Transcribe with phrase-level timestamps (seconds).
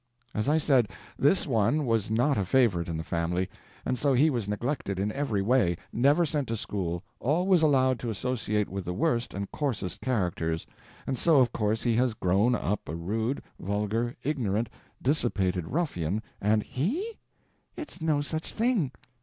[0.33, 3.47] As I said, this one was not a favorite in the family,
[3.85, 8.09] and so he was neglected in every way, never sent to school, always allowed to
[8.09, 10.65] associate with the worst and coarsest characters,
[11.05, 14.69] and so of course he has grown up a rude, vulgar, ignorant,
[15.03, 17.19] dissipated ruffian, and—" "He?
[17.77, 18.91] It's no such thing!